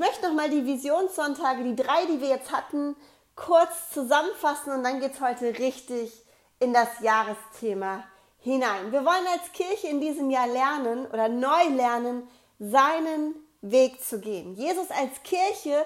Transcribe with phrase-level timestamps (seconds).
[0.00, 2.96] möchte nochmal die Visionssonntage, die drei, die wir jetzt hatten,
[3.36, 6.10] kurz zusammenfassen und dann geht es heute richtig
[6.58, 8.02] in das Jahresthema
[8.38, 8.92] hinein.
[8.92, 12.26] Wir wollen als Kirche in diesem Jahr lernen oder neu lernen,
[12.58, 14.54] seinen Weg zu gehen.
[14.54, 15.84] Jesus als Kirche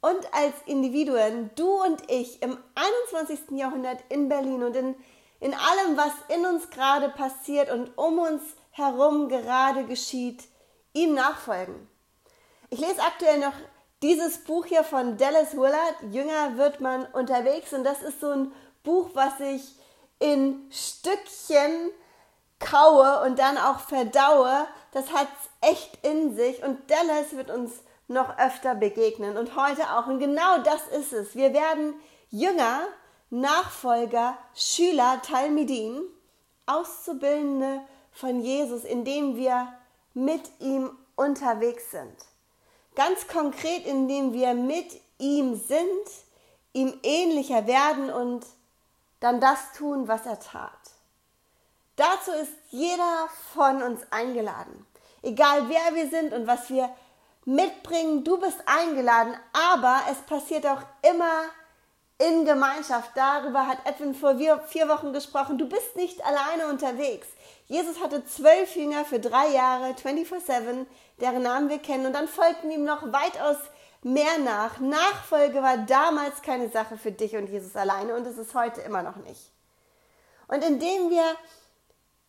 [0.00, 2.56] und als Individuen, du und ich im
[3.10, 3.58] 21.
[3.58, 4.94] Jahrhundert in Berlin und in,
[5.40, 10.44] in allem, was in uns gerade passiert und um uns herum gerade geschieht,
[10.92, 11.87] ihm nachfolgen.
[12.70, 13.54] Ich lese aktuell noch
[14.02, 17.72] dieses Buch hier von Dallas Willard, Jünger wird man unterwegs.
[17.72, 18.52] Und das ist so ein
[18.84, 19.74] Buch, was ich
[20.18, 21.90] in Stückchen
[22.58, 24.66] kaue und dann auch verdaue.
[24.92, 25.28] Das hat
[25.62, 26.62] es echt in sich.
[26.62, 27.72] Und Dallas wird uns
[28.06, 30.06] noch öfter begegnen und heute auch.
[30.06, 31.34] Und genau das ist es.
[31.34, 31.94] Wir werden
[32.30, 32.82] Jünger,
[33.30, 36.02] Nachfolger, Schüler, Talmidin,
[36.66, 37.80] Auszubildende
[38.12, 39.72] von Jesus, indem wir
[40.12, 42.27] mit ihm unterwegs sind.
[42.98, 45.78] Ganz konkret, indem wir mit ihm sind,
[46.72, 48.44] ihm ähnlicher werden und
[49.20, 50.80] dann das tun, was er tat.
[51.94, 54.84] Dazu ist jeder von uns eingeladen.
[55.22, 56.92] Egal wer wir sind und was wir
[57.44, 61.44] mitbringen, du bist eingeladen, aber es passiert auch immer
[62.18, 63.10] in Gemeinschaft.
[63.14, 65.58] Darüber hat Edwin vor vier Wochen gesprochen.
[65.58, 67.28] Du bist nicht alleine unterwegs.
[67.66, 70.86] Jesus hatte zwölf Jünger für drei Jahre, 24-7,
[71.20, 72.06] deren Namen wir kennen.
[72.06, 73.58] Und dann folgten ihm noch weitaus
[74.02, 74.80] mehr nach.
[74.80, 79.02] Nachfolge war damals keine Sache für dich und Jesus alleine und es ist heute immer
[79.02, 79.52] noch nicht.
[80.48, 81.24] Und indem wir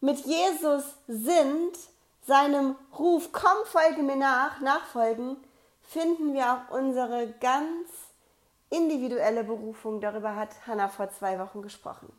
[0.02, 1.78] mit Jesus sind,
[2.26, 5.38] seinem Ruf, komm, folge mir nach, nachfolgen,
[5.82, 7.90] finden wir auch unsere ganz
[8.70, 10.02] individuelle Berufung.
[10.02, 12.12] Darüber hat Hannah vor zwei Wochen gesprochen.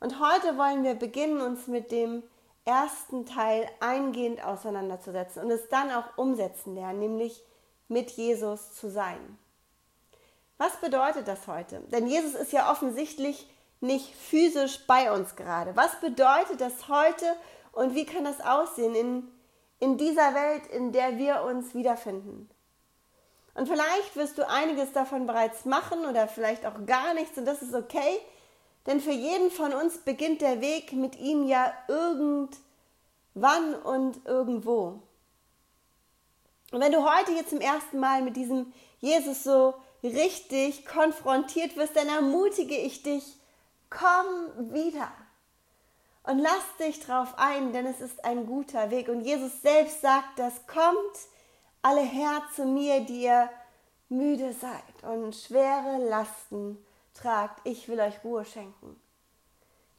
[0.00, 2.22] Und heute wollen wir beginnen, uns mit dem
[2.64, 7.42] ersten Teil eingehend auseinanderzusetzen und es dann auch umsetzen lernen, nämlich
[7.88, 9.38] mit Jesus zu sein.
[10.58, 11.80] Was bedeutet das heute?
[11.92, 13.48] Denn Jesus ist ja offensichtlich
[13.80, 15.76] nicht physisch bei uns gerade.
[15.76, 17.26] Was bedeutet das heute
[17.72, 19.28] und wie kann das aussehen in,
[19.78, 22.48] in dieser Welt, in der wir uns wiederfinden?
[23.56, 27.62] Und vielleicht wirst du einiges davon bereits machen oder vielleicht auch gar nichts und das
[27.62, 28.20] ist okay,
[28.86, 35.00] denn für jeden von uns beginnt der Weg mit ihm ja irgendwann und irgendwo.
[36.70, 39.72] Und wenn du heute jetzt zum ersten Mal mit diesem Jesus so
[40.02, 43.24] richtig konfrontiert wirst, dann ermutige ich dich,
[43.88, 45.10] komm wieder
[46.24, 49.08] und lass dich drauf ein, denn es ist ein guter Weg.
[49.08, 51.16] Und Jesus selbst sagt das, kommt
[51.86, 53.48] alle her zu mir, die ihr
[54.08, 59.00] müde seid und schwere Lasten tragt, ich will euch Ruhe schenken.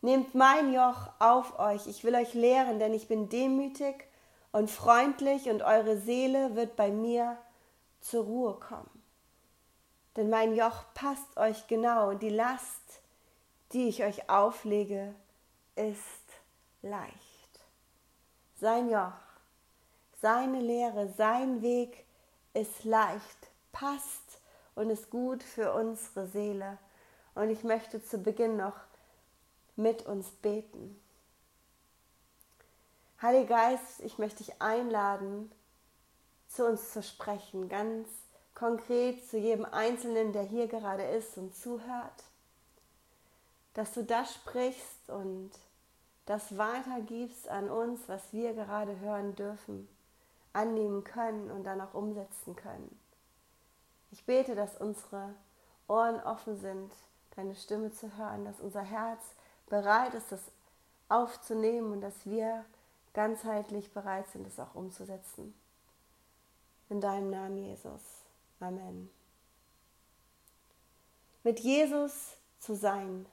[0.02, 4.06] Nehmt mein Joch auf euch, ich will euch lehren, denn ich bin demütig
[4.52, 7.38] und freundlich und eure Seele wird bei mir
[8.02, 9.02] zur Ruhe kommen.
[10.18, 13.02] Denn mein Joch passt euch genau und die Last,
[13.72, 15.16] die ich euch auflege,
[15.76, 16.02] ist
[16.82, 17.16] leicht.
[18.60, 19.27] Sein Joch,
[20.22, 22.06] seine Lehre, sein Weg
[22.54, 24.40] ist leicht, passt
[24.76, 26.78] und ist gut für unsere Seele.
[27.36, 28.76] Und ich möchte zu Beginn noch
[29.76, 31.00] mit uns beten.
[33.22, 35.52] Heiliger Geist, ich möchte dich einladen,
[36.48, 38.08] zu uns zu sprechen, ganz
[38.54, 42.24] konkret zu jedem Einzelnen, der hier gerade ist und zuhört,
[43.74, 45.52] dass du das sprichst und
[46.26, 49.88] das weitergibst an uns, was wir gerade hören dürfen,
[50.58, 53.00] annehmen können und dann auch umsetzen können.
[54.12, 55.34] Ich bete, dass unsere
[55.88, 56.92] Ohren offen sind
[57.38, 59.22] deine Stimme zu hören, dass unser Herz
[59.68, 60.42] bereit ist, das
[61.08, 62.66] aufzunehmen und dass wir
[63.14, 65.54] ganzheitlich bereit sind, es auch umzusetzen.
[66.90, 68.02] In deinem Namen, Jesus.
[68.60, 69.10] Amen.
[71.44, 73.26] Mit Jesus zu sein.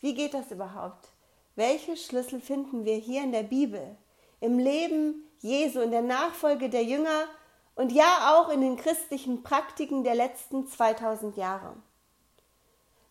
[0.00, 1.08] Wie geht das überhaupt?
[1.54, 3.96] Welche Schlüssel finden wir hier in der Bibel,
[4.40, 7.26] im Leben Jesu, in der Nachfolge der Jünger
[7.74, 11.76] und ja auch in den christlichen Praktiken der letzten 2000 Jahre?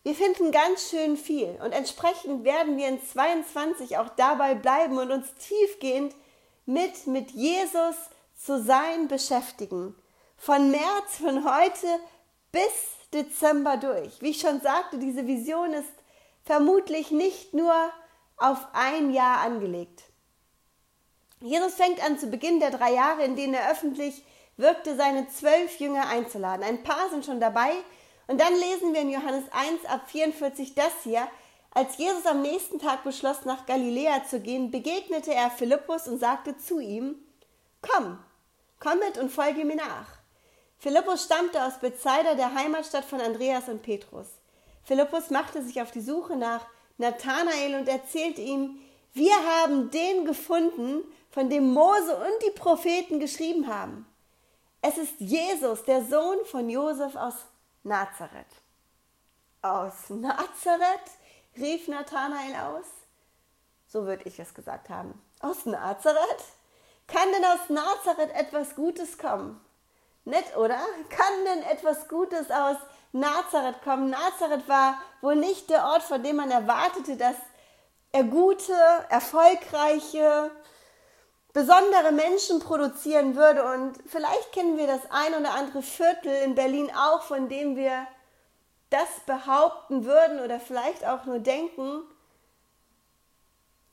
[0.01, 5.11] Wir finden ganz schön viel und entsprechend werden wir in 22 auch dabei bleiben und
[5.11, 6.15] uns tiefgehend
[6.65, 7.95] mit, mit Jesus
[8.35, 9.95] zu sein beschäftigen.
[10.35, 11.87] Von März, von heute
[12.51, 12.63] bis
[13.13, 14.23] Dezember durch.
[14.23, 15.93] Wie ich schon sagte, diese Vision ist
[16.41, 17.75] vermutlich nicht nur
[18.37, 20.05] auf ein Jahr angelegt.
[21.43, 24.23] Jesus fängt an zu Beginn der drei Jahre, in denen er öffentlich
[24.55, 26.63] wirkte, seine zwölf Jünger einzuladen.
[26.63, 27.73] Ein paar sind schon dabei,
[28.27, 31.27] und dann lesen wir in Johannes 1 ab 44 das hier.
[31.71, 36.57] Als Jesus am nächsten Tag beschloss, nach Galiläa zu gehen, begegnete er Philippus und sagte
[36.57, 37.15] zu ihm,
[37.81, 38.19] Komm,
[38.79, 40.19] komm mit und folge mir nach.
[40.79, 44.27] Philippus stammte aus Bethsaida, der Heimatstadt von Andreas und Petrus.
[44.85, 46.65] Philippus machte sich auf die Suche nach
[46.97, 48.79] Nathanael und erzählte ihm,
[49.13, 54.05] wir haben den gefunden, von dem Mose und die Propheten geschrieben haben.
[54.83, 57.33] Es ist Jesus, der Sohn von Josef aus
[57.81, 58.45] Nazareth.
[59.63, 61.09] Aus Nazareth?
[61.57, 62.85] rief Nathanael aus.
[63.87, 65.19] So würde ich es gesagt haben.
[65.39, 66.43] Aus Nazareth?
[67.07, 69.59] Kann denn aus Nazareth etwas Gutes kommen?
[70.25, 70.79] Nett, oder?
[71.09, 72.77] Kann denn etwas Gutes aus
[73.11, 74.11] Nazareth kommen?
[74.11, 77.37] Nazareth war wohl nicht der Ort, von dem man erwartete, dass
[78.11, 78.75] er gute,
[79.09, 80.51] erfolgreiche,
[81.53, 83.63] besondere Menschen produzieren würde.
[83.63, 88.07] Und vielleicht kennen wir das ein oder andere Viertel in Berlin auch, von dem wir
[88.89, 92.03] das behaupten würden oder vielleicht auch nur denken.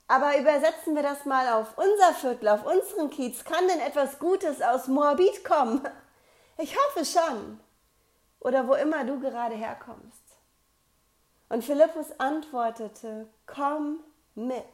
[0.08, 3.44] Aber übersetzen wir das mal auf unser Viertel, auf unseren Kiez.
[3.44, 5.86] Kann denn etwas Gutes aus Moabit kommen?
[6.58, 7.60] Ich hoffe schon.
[8.40, 10.24] Oder wo immer du gerade herkommst.
[11.48, 14.00] Und Philippus antwortete, komm
[14.34, 14.64] mit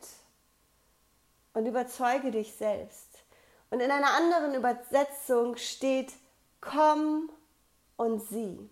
[1.56, 3.08] und überzeuge dich selbst.
[3.70, 6.12] Und in einer anderen Übersetzung steht,
[6.60, 7.30] komm
[7.96, 8.68] und sieh.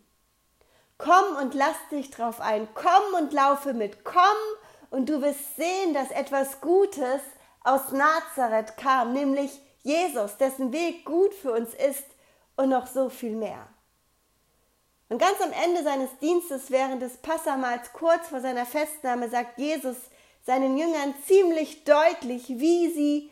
[0.98, 2.68] Komm und lass dich drauf ein.
[2.74, 4.04] Komm und laufe mit.
[4.04, 4.20] Komm
[4.90, 7.22] und du wirst sehen, dass etwas Gutes
[7.64, 12.04] aus Nazareth kam, nämlich Jesus, dessen Weg gut für uns ist
[12.56, 13.66] und noch so viel mehr.
[15.08, 19.96] Und ganz am Ende seines Dienstes während des Passamals, kurz vor seiner Festnahme, sagt Jesus
[20.44, 23.30] seinen Jüngern ziemlich deutlich, wie sie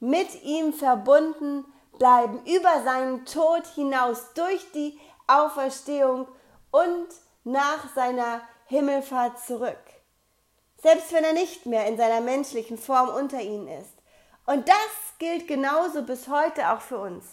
[0.00, 1.64] mit ihm verbunden
[1.98, 6.26] bleiben, über seinen Tod hinaus, durch die Auferstehung
[6.70, 7.08] und
[7.44, 9.78] nach seiner Himmelfahrt zurück.
[10.82, 13.94] Selbst wenn er nicht mehr in seiner menschlichen Form unter ihnen ist.
[14.46, 17.24] Und das gilt genauso bis heute auch für uns.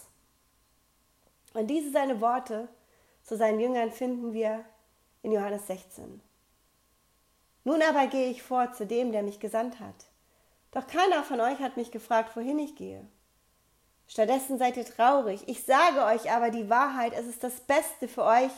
[1.52, 2.68] Und diese seine Worte
[3.24, 4.64] zu seinen Jüngern finden wir
[5.22, 6.22] in Johannes 16.
[7.64, 10.06] Nun aber gehe ich fort zu dem, der mich gesandt hat.
[10.72, 13.06] Doch keiner von euch hat mich gefragt, wohin ich gehe.
[14.08, 15.42] Stattdessen seid ihr traurig.
[15.46, 18.50] Ich sage euch aber die Wahrheit, es ist das Beste für euch,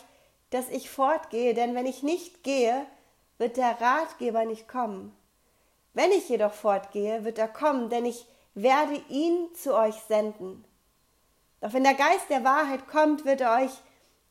[0.50, 2.86] dass ich fortgehe, denn wenn ich nicht gehe,
[3.38, 5.14] wird der Ratgeber nicht kommen.
[5.92, 10.64] Wenn ich jedoch fortgehe, wird er kommen, denn ich werde ihn zu euch senden.
[11.60, 13.72] Doch wenn der Geist der Wahrheit kommt, wird er euch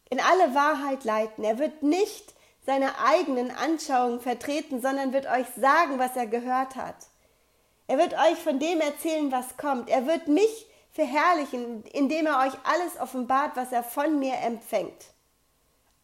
[0.09, 1.43] in alle Wahrheit leiten.
[1.43, 2.33] Er wird nicht
[2.65, 6.95] seine eigenen Anschauungen vertreten, sondern wird euch sagen, was er gehört hat.
[7.87, 9.89] Er wird euch von dem erzählen, was kommt.
[9.89, 15.13] Er wird mich verherrlichen, indem er euch alles offenbart, was er von mir empfängt.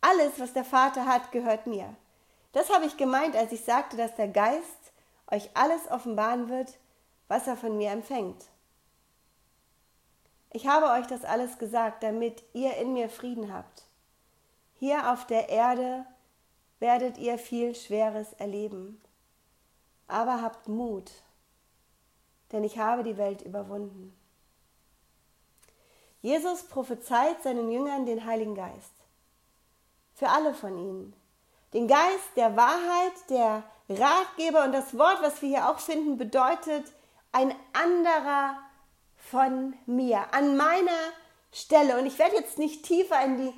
[0.02, 1.96] Alles, was der Vater hat, gehört mir.
[2.52, 4.94] Das habe ich gemeint, als ich sagte, dass der Geist
[5.32, 6.78] euch alles offenbaren wird,
[7.28, 8.46] was er von mir empfängt.
[10.52, 13.84] Ich habe euch das alles gesagt, damit ihr in mir Frieden habt.
[14.74, 16.06] Hier auf der Erde
[16.80, 19.02] werdet ihr viel Schweres erleben.
[20.08, 21.12] Aber habt Mut,
[22.52, 24.16] denn ich habe die Welt überwunden.
[26.22, 28.94] Jesus prophezeit seinen Jüngern den Heiligen Geist.
[30.16, 31.14] Für alle von ihnen.
[31.74, 36.92] Den Geist der Wahrheit, der Ratgeber und das Wort, was wir hier auch finden, bedeutet
[37.32, 38.58] ein anderer
[39.16, 41.00] von mir, an meiner
[41.52, 41.98] Stelle.
[41.98, 43.54] Und ich werde jetzt nicht tiefer in die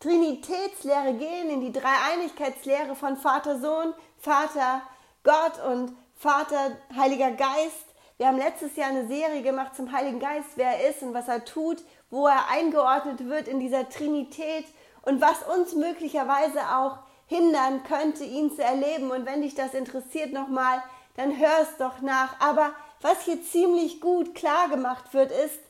[0.00, 4.82] Trinitätslehre gehen, in die Dreieinigkeitslehre von Vater Sohn, Vater
[5.24, 7.86] Gott und Vater Heiliger Geist.
[8.16, 11.28] Wir haben letztes Jahr eine Serie gemacht zum Heiligen Geist, wer er ist und was
[11.28, 11.78] er tut,
[12.10, 14.66] wo er eingeordnet wird in dieser Trinität
[15.02, 19.10] und was uns möglicherweise auch hindern könnte, ihn zu erleben.
[19.10, 20.82] Und wenn dich das interessiert nochmal,
[21.16, 22.40] dann hör es doch nach.
[22.40, 25.60] Aber was hier ziemlich gut klar gemacht wird, ist,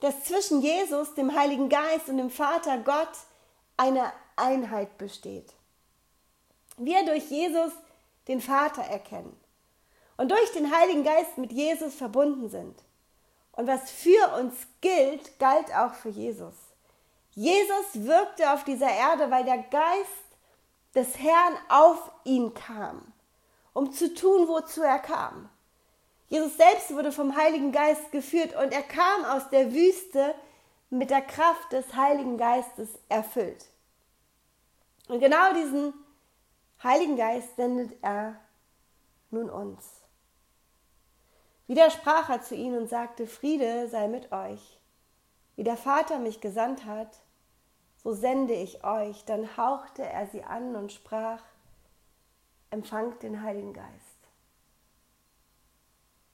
[0.00, 3.08] dass zwischen Jesus, dem Heiligen Geist und dem Vater Gott
[3.76, 5.52] eine Einheit besteht.
[6.76, 7.72] Wir durch Jesus
[8.28, 9.36] den Vater erkennen
[10.16, 12.76] und durch den Heiligen Geist mit Jesus verbunden sind.
[13.52, 16.54] Und was für uns gilt, galt auch für Jesus.
[17.30, 20.26] Jesus wirkte auf dieser Erde, weil der Geist
[20.94, 23.12] des Herrn auf ihn kam,
[23.72, 25.48] um zu tun, wozu er kam.
[26.28, 30.34] Jesus selbst wurde vom Heiligen Geist geführt und er kam aus der Wüste
[30.90, 33.66] mit der Kraft des Heiligen Geistes erfüllt.
[35.08, 35.94] Und genau diesen
[36.82, 38.38] Heiligen Geist sendet er
[39.30, 40.02] nun uns.
[41.66, 44.78] Wieder sprach er zu ihnen und sagte, Friede sei mit euch.
[45.56, 47.18] Wie der Vater mich gesandt hat,
[48.02, 49.24] so sende ich euch.
[49.24, 51.42] Dann hauchte er sie an und sprach,
[52.70, 53.90] empfangt den Heiligen Geist.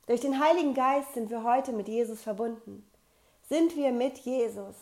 [0.06, 2.86] Durch den Heiligen Geist sind wir heute mit Jesus verbunden.
[3.52, 4.76] Sind wir mit Jesus.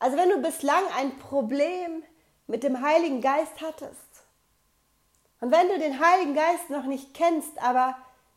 [0.00, 2.02] Also wenn du bislang ein Problem
[2.48, 4.24] mit dem Heiligen Geist hattest
[5.40, 7.96] und wenn du den Heiligen Geist noch nicht kennst, aber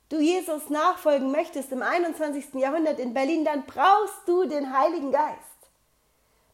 [0.09, 2.53] du Jesus nachfolgen möchtest im 21.
[2.53, 5.57] Jahrhundert in Berlin, dann brauchst du den Heiligen Geist.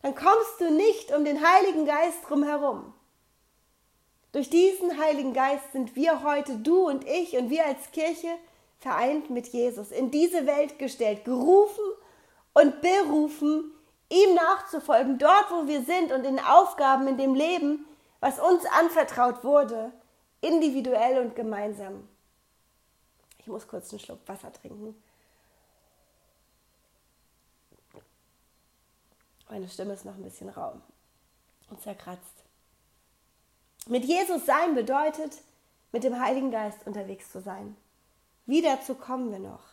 [0.02, 2.94] Dann kommst du nicht um den Heiligen Geist drumherum.
[4.32, 8.38] Durch diesen Heiligen Geist sind wir heute, du und ich und wir als Kirche,
[8.80, 11.84] vereint mit Jesus, in diese Welt gestellt, gerufen
[12.54, 13.72] und berufen,
[14.10, 17.86] ihm nachzufolgen, dort wo wir sind und in Aufgaben in dem Leben,
[18.20, 19.92] was uns anvertraut wurde,
[20.42, 22.08] individuell und gemeinsam.
[23.40, 24.96] Ich muss kurz einen Schluck Wasser trinken.
[29.50, 30.74] Meine Stimme ist noch ein bisschen rau
[31.70, 32.44] und zerkratzt.
[33.88, 35.42] Mit Jesus sein bedeutet,
[35.92, 37.76] mit dem Heiligen Geist unterwegs zu sein.
[38.46, 39.73] Wie dazu kommen wir noch.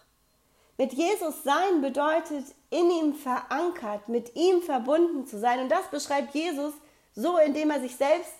[0.81, 5.61] Mit Jesus sein bedeutet, in ihm verankert, mit ihm verbunden zu sein.
[5.61, 6.73] Und das beschreibt Jesus
[7.15, 8.33] so, indem er sich selbst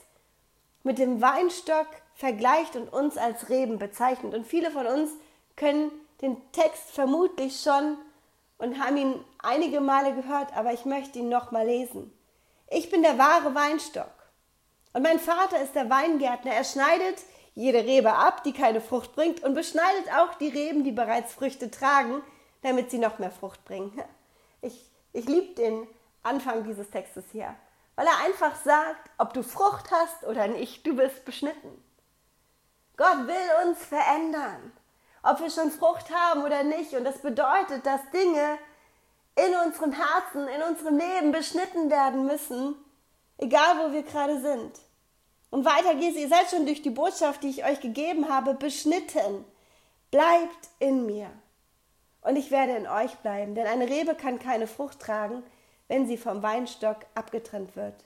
[0.83, 4.33] mit dem Weinstock vergleicht und uns als Reben bezeichnet.
[4.33, 5.11] Und viele von uns
[5.55, 5.91] können
[6.23, 7.99] den Text vermutlich schon
[8.57, 12.11] und haben ihn einige Male gehört, aber ich möchte ihn noch mal lesen.
[12.71, 14.15] Ich bin der wahre Weinstock
[14.95, 16.53] und mein Vater ist der Weingärtner.
[16.53, 17.19] Er schneidet
[17.55, 21.71] jede Rebe ab, die keine Frucht bringt, und beschneidet auch die Reben, die bereits Früchte
[21.71, 22.23] tragen,
[22.63, 23.93] damit sie noch mehr Frucht bringen.
[24.63, 25.89] Ich, ich liebe den
[26.23, 27.57] Anfang dieses Textes hier,
[27.97, 31.83] weil er einfach sagt, ob du Frucht hast oder nicht, du bist beschnitten.
[32.99, 34.71] Gott will uns verändern,
[35.23, 36.93] ob wir schon Frucht haben oder nicht.
[36.93, 38.59] Und das bedeutet, dass Dinge
[39.37, 42.75] in unserem Herzen, in unserem Leben beschnitten werden müssen,
[43.39, 44.79] egal wo wir gerade sind.
[45.51, 49.45] Und weiter geht's, ihr seid schon durch die Botschaft, die ich euch gegeben habe, beschnitten.
[50.11, 51.31] Bleibt in mir.
[52.23, 55.43] Und ich werde in euch bleiben, denn eine Rebe kann keine Frucht tragen,
[55.89, 58.05] wenn sie vom Weinstock abgetrennt wird.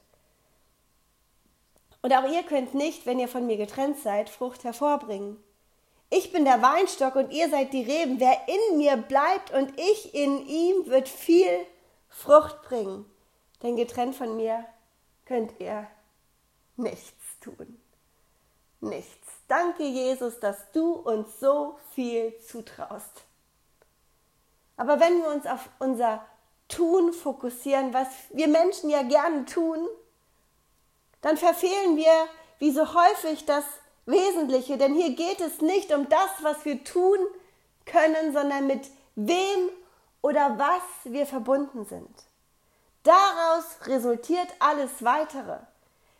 [2.00, 5.42] Und auch ihr könnt nicht, wenn ihr von mir getrennt seid, Frucht hervorbringen.
[6.10, 8.20] Ich bin der Weinstock und ihr seid die Reben.
[8.20, 11.66] Wer in mir bleibt und ich in ihm, wird viel
[12.08, 13.04] Frucht bringen.
[13.62, 14.64] Denn getrennt von mir
[15.24, 15.86] könnt ihr
[16.76, 17.80] nichts tun.
[18.80, 19.28] Nichts.
[19.48, 23.24] Danke, Jesus, dass du uns so viel zutraust.
[24.76, 26.24] Aber wenn wir uns auf unser
[26.68, 29.86] Tun fokussieren, was wir Menschen ja gerne tun,
[31.20, 32.12] dann verfehlen wir
[32.58, 33.64] wie so häufig das
[34.06, 34.76] Wesentliche.
[34.76, 37.18] Denn hier geht es nicht um das, was wir tun
[37.86, 39.70] können, sondern mit wem
[40.22, 42.10] oder was wir verbunden sind.
[43.02, 45.58] Daraus resultiert alles weitere.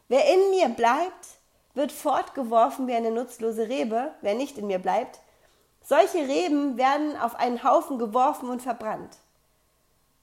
[0.09, 1.39] Wer in mir bleibt,
[1.75, 5.21] wird fortgeworfen wie eine nutzlose Rebe, wer nicht in mir bleibt.
[5.83, 9.19] Solche Reben werden auf einen Haufen geworfen und verbrannt.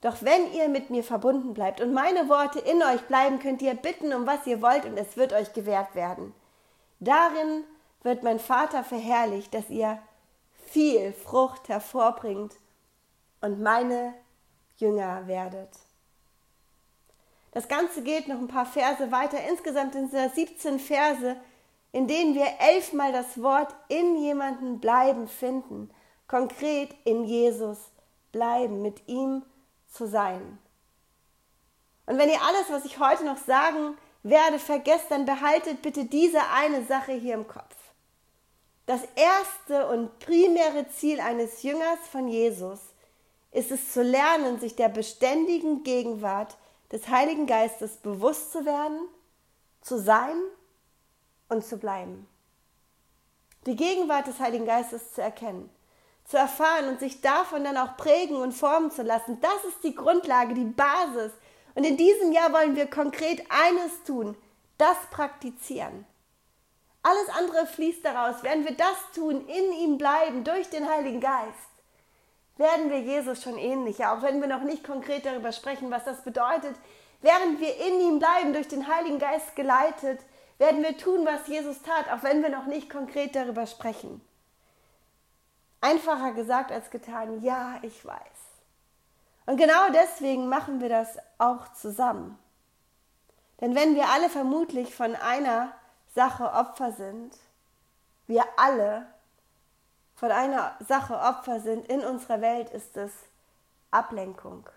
[0.02, 3.76] Doch wenn ihr mit mir verbunden bleibt und meine Worte in euch bleiben, könnt ihr
[3.76, 6.34] bitten, um was ihr wollt, und es wird euch gewährt werden.
[7.00, 7.64] Darin
[8.02, 10.00] wird mein Vater verherrlicht, dass ihr
[10.68, 12.56] viel Frucht hervorbringt
[13.42, 14.14] und meine
[14.78, 15.70] Jünger werdet.
[17.52, 19.38] Das Ganze geht noch ein paar Verse weiter.
[19.50, 21.36] Insgesamt sind es 17 Verse,
[21.92, 25.90] in denen wir elfmal das Wort in jemanden bleiben finden.
[26.28, 27.78] Konkret in Jesus
[28.32, 29.44] bleiben, mit ihm
[29.90, 30.58] zu sein.
[32.06, 36.42] Und wenn ihr alles, was ich heute noch sagen werde, vergesst, dann behaltet bitte diese
[36.54, 37.76] eine Sache hier im Kopf.
[38.86, 42.80] Das erste und primäre Ziel eines Jüngers von Jesus
[43.52, 46.58] ist es zu lernen, sich der beständigen Gegenwart
[46.92, 49.00] des Heiligen Geistes bewusst zu werden,
[49.82, 50.36] zu sein
[51.50, 52.28] und zu bleiben.
[53.66, 55.70] Die Gegenwart des Heiligen Geistes zu erkennen,
[56.26, 59.96] zu erfahren und sich davon dann auch prägen und formen zu lassen, das ist die
[59.96, 61.32] Grundlage, die Basis.
[61.76, 64.36] Und in diesem Jahr wollen wir konkret eines tun,
[64.78, 66.06] das praktizieren.
[67.04, 68.44] Alles andere fließt daraus.
[68.44, 71.71] Werden wir das tun, in ihm bleiben, durch den Heiligen Geist,
[72.62, 76.24] werden wir Jesus schon ähnlicher, auch wenn wir noch nicht konkret darüber sprechen, was das
[76.24, 76.76] bedeutet.
[77.22, 80.22] Während wir in ihm bleiben, durch den Heiligen Geist geleitet,
[80.58, 84.22] werden wir tun, was Jesus tat, auch wenn wir noch nicht konkret darüber sprechen.
[85.82, 88.16] Einfacher gesagt als getan, ja, ich weiß.
[89.48, 92.38] Und genau deswegen machen wir das auch zusammen.
[93.60, 95.72] Denn wenn wir alle vermutlich von einer
[96.14, 97.36] Sache Opfer sind,
[98.28, 99.08] wir alle
[100.22, 103.12] von einer Sache Opfer sind in unserer Welt, ist es
[103.90, 104.70] Ablenkung.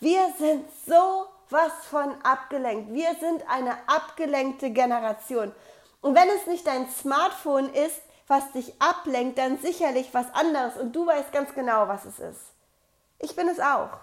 [0.00, 2.94] Wir sind so was von abgelenkt.
[2.94, 5.54] Wir sind eine abgelenkte Generation.
[6.00, 10.78] Und wenn es nicht dein Smartphone ist, was dich ablenkt, dann sicherlich was anderes.
[10.78, 12.40] Und du weißt ganz genau, was es ist.
[13.18, 13.98] Ich bin es auch.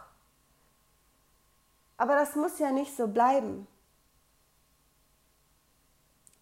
[1.97, 3.67] Aber das muss ja nicht so bleiben.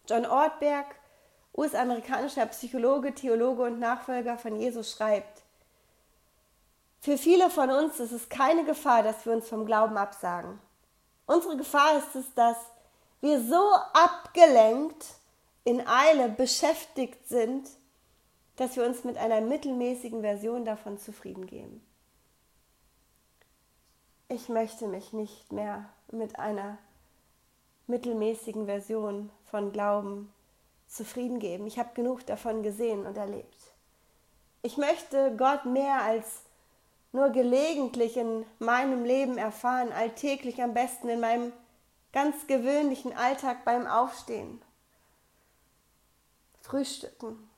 [0.06, 0.84] John Ortberg,
[1.54, 5.42] US-amerikanischer Psychologe, Theologe und Nachfolger von Jesus, schreibt,
[7.00, 10.58] für viele von uns ist es keine Gefahr, dass wir uns vom Glauben absagen.
[11.26, 12.56] Unsere Gefahr ist es, dass
[13.20, 15.04] wir so abgelenkt,
[15.64, 17.68] in Eile beschäftigt sind,
[18.56, 21.84] dass wir uns mit einer mittelmäßigen Version davon zufrieden geben.
[24.28, 26.78] Ich möchte mich nicht mehr mit einer
[27.86, 30.32] mittelmäßigen Version von Glauben
[30.88, 31.66] zufrieden geben.
[31.66, 33.72] Ich habe genug davon gesehen und erlebt.
[34.62, 36.42] Ich möchte Gott mehr als
[37.12, 41.52] nur gelegentlich in meinem Leben erfahren, alltäglich am besten in meinem
[42.12, 44.60] ganz gewöhnlichen Alltag beim Aufstehen.
[46.60, 47.48] Frühstücken.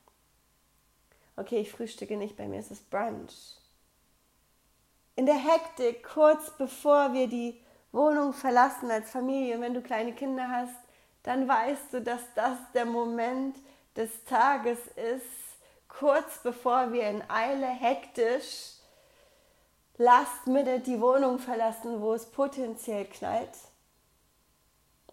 [1.36, 3.56] Okay, ich frühstücke nicht, bei mir ist es Brunch.
[5.16, 7.60] In der Hektik, kurz bevor wir die
[7.92, 10.76] Wohnung verlassen als Familie, wenn du kleine Kinder hast,
[11.22, 13.56] dann weißt du, dass das der Moment
[13.96, 15.26] des Tages ist,
[15.88, 18.74] kurz bevor wir in Eile hektisch
[19.98, 23.58] last minute die Wohnung verlassen, wo es potenziell knallt.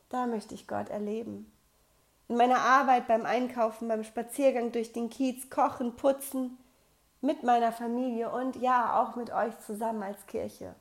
[0.09, 1.51] Da möchte ich Gott erleben.
[2.29, 6.57] In meiner Arbeit, beim Einkaufen, beim Spaziergang durch den Kiez, Kochen, Putzen,
[7.19, 10.75] mit meiner Familie und ja, auch mit euch zusammen als Kirche.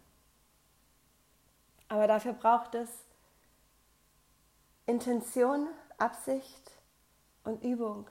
[1.88, 2.88] Aber dafür braucht es
[4.86, 5.66] Intention,
[5.98, 6.70] Absicht
[7.42, 8.06] und Übung.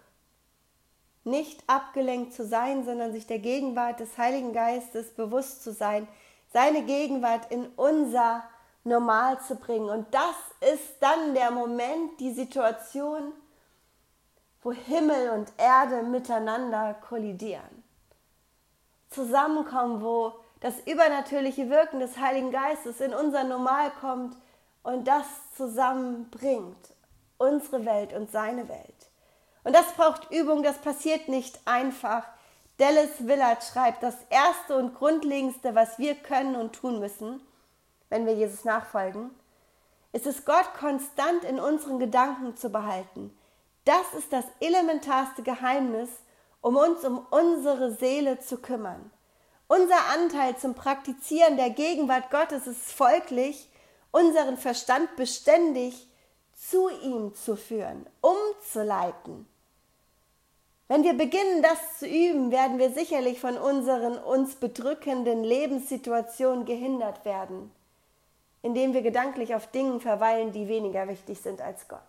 [1.23, 6.07] Nicht abgelenkt zu sein, sondern sich der Gegenwart des Heiligen Geistes bewusst zu sein,
[6.51, 8.43] seine Gegenwart in unser
[8.83, 9.89] Normal zu bringen.
[9.89, 10.35] Und das
[10.73, 13.31] ist dann der Moment, die Situation,
[14.61, 17.83] wo Himmel und Erde miteinander kollidieren.
[19.09, 24.35] Zusammenkommen, wo das übernatürliche Wirken des Heiligen Geistes in unser Normal kommt
[24.85, 25.25] und das
[25.57, 26.93] zusammenbringt,
[27.37, 29.09] unsere Welt und seine Welt.
[29.63, 32.23] Und das braucht Übung, das passiert nicht einfach.
[32.77, 37.41] Dallas Willard schreibt, das Erste und Grundlegendste, was wir können und tun müssen,
[38.09, 39.31] wenn wir Jesus nachfolgen,
[40.13, 43.35] ist es, Gott konstant in unseren Gedanken zu behalten.
[43.85, 46.09] Das ist das elementarste Geheimnis,
[46.61, 49.11] um uns um unsere Seele zu kümmern.
[49.67, 53.67] Unser Anteil zum Praktizieren der Gegenwart Gottes ist folglich,
[54.15, 56.07] unseren Verstand beständig
[56.53, 59.45] zu ihm zu führen, umzuleiten.
[60.87, 67.25] Wenn wir beginnen, das zu üben, werden wir sicherlich von unseren uns bedrückenden Lebenssituationen gehindert
[67.25, 67.71] werden,
[68.61, 71.99] indem wir gedanklich auf Dingen verweilen, die weniger wichtig sind als Gott.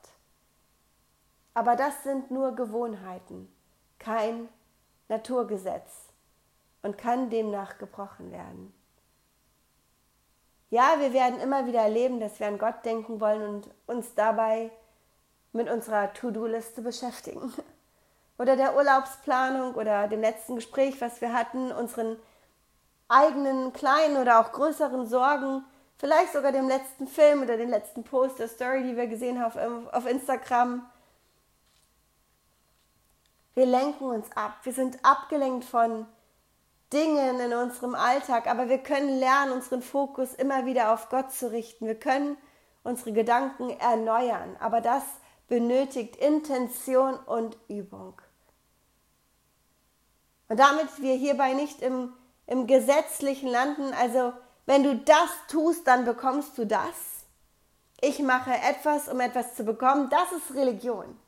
[1.54, 3.52] Aber das sind nur Gewohnheiten,
[3.98, 4.48] kein
[5.08, 5.90] Naturgesetz
[6.82, 8.72] und kann demnach gebrochen werden.
[10.70, 14.70] Ja, wir werden immer wieder erleben, dass wir an Gott denken wollen und uns dabei
[15.52, 17.52] mit unserer To-Do-Liste beschäftigen.
[18.38, 22.18] Oder der Urlaubsplanung oder dem letzten Gespräch, was wir hatten, unseren
[23.08, 25.64] eigenen kleinen oder auch größeren Sorgen,
[25.96, 29.88] vielleicht sogar dem letzten Film oder dem letzten Post der Story, die wir gesehen haben
[29.88, 30.84] auf Instagram.
[33.54, 34.58] Wir lenken uns ab.
[34.64, 36.06] Wir sind abgelenkt von
[36.92, 41.50] Dingen in unserem Alltag, aber wir können lernen, unseren Fokus immer wieder auf Gott zu
[41.50, 41.86] richten.
[41.86, 42.36] Wir können
[42.84, 45.02] unsere Gedanken erneuern, aber das
[45.48, 48.20] benötigt Intention und Übung.
[50.48, 52.12] Und damit wir hierbei nicht im,
[52.46, 54.32] im Gesetzlichen landen, also
[54.66, 57.24] wenn du das tust, dann bekommst du das.
[58.00, 61.18] Ich mache etwas, um etwas zu bekommen, das ist Religion.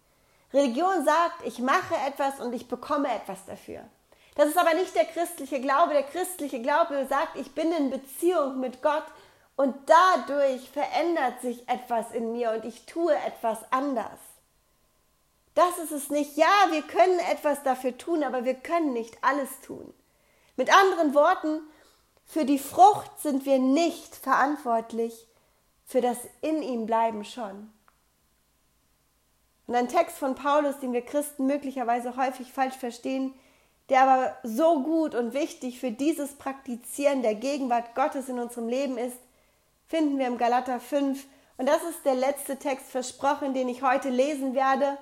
[0.53, 3.83] Religion sagt, ich mache etwas und ich bekomme etwas dafür.
[4.39, 5.95] Das ist aber nicht der christliche Glaube.
[5.95, 9.07] Der christliche Glaube sagt, ich bin in Beziehung mit Gott
[9.57, 14.21] und dadurch verändert sich etwas in mir und ich tue etwas anders.
[15.57, 16.37] Das ist es nicht.
[16.37, 19.93] Ja, wir können etwas dafür tun, aber wir können nicht alles tun.
[20.55, 21.61] Mit anderen Worten,
[22.25, 25.27] für die Frucht sind wir nicht verantwortlich,
[25.85, 27.73] für das in ihm bleiben schon.
[29.67, 33.35] Und ein Text von Paulus, den wir Christen möglicherweise häufig falsch verstehen,
[33.89, 38.99] der aber so gut und wichtig für dieses Praktizieren der Gegenwart Gottes in unserem Leben
[38.99, 39.19] ist,
[39.87, 41.25] finden wir im Galater 5.
[41.57, 44.99] Und das ist der letzte Text versprochen, den ich heute lesen werde.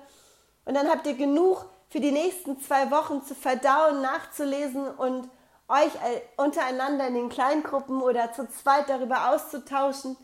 [0.65, 5.29] Und dann habt ihr genug für die nächsten zwei Wochen zu verdauen, nachzulesen und
[5.67, 5.91] euch
[6.37, 10.15] untereinander in den Kleingruppen oder zu zweit darüber auszutauschen.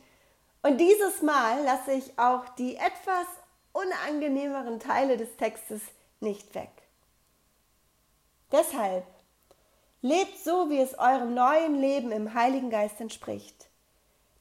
[0.62, 3.28] Und dieses Mal lasse ich auch die etwas
[3.73, 5.82] unangenehmeren Teile des Textes
[6.21, 6.83] nicht weg.
[8.54, 9.04] Deshalb
[10.02, 13.70] lebt so, wie es eurem neuen Leben im Heiligen Geist entspricht.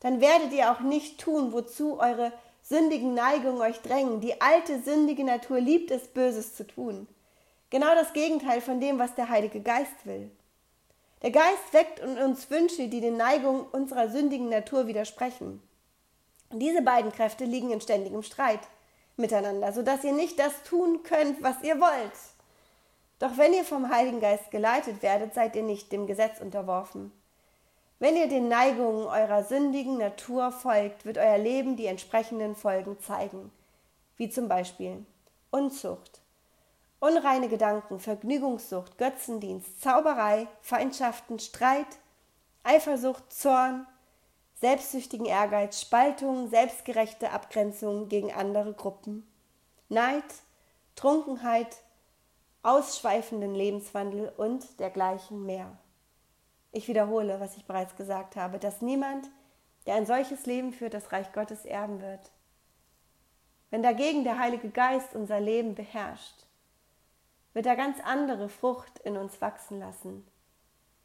[0.00, 4.20] dann werdet ihr auch nicht tun, wozu eure sündigen Neigungen euch drängen.
[4.20, 7.06] Die alte sündige Natur liebt es, Böses zu tun.
[7.70, 10.30] Genau das Gegenteil von dem, was der Heilige Geist will.
[11.22, 15.62] Der Geist weckt in uns Wünsche, die den Neigungen unserer sündigen Natur widersprechen.
[16.50, 18.60] Und diese beiden Kräfte liegen in ständigem Streit
[19.16, 22.12] miteinander, sodass ihr nicht das tun könnt, was ihr wollt.
[23.22, 27.12] Doch wenn ihr vom Heiligen Geist geleitet werdet, seid ihr nicht dem Gesetz unterworfen.
[28.00, 33.52] Wenn ihr den Neigungen eurer sündigen Natur folgt, wird euer Leben die entsprechenden Folgen zeigen,
[34.16, 35.06] wie zum Beispiel
[35.52, 36.20] Unzucht,
[36.98, 41.86] unreine Gedanken, Vergnügungssucht, Götzendienst, Zauberei, Feindschaften, Streit,
[42.64, 43.86] Eifersucht, Zorn,
[44.60, 49.24] selbstsüchtigen Ehrgeiz, Spaltung, selbstgerechte Abgrenzung gegen andere Gruppen,
[49.88, 50.24] Neid,
[50.96, 51.76] Trunkenheit,
[52.62, 55.76] ausschweifenden Lebenswandel und dergleichen mehr.
[56.70, 59.28] Ich wiederhole, was ich bereits gesagt habe, dass niemand,
[59.86, 62.30] der ein solches Leben führt, das Reich Gottes erben wird.
[63.70, 66.46] Wenn dagegen der Heilige Geist unser Leben beherrscht,
[67.52, 70.26] wird er ganz andere Frucht in uns wachsen lassen.